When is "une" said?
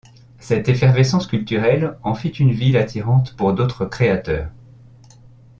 2.29-2.53